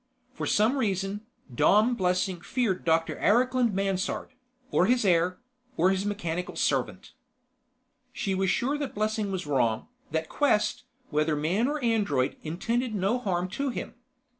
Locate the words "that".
8.79-8.95, 10.09-10.27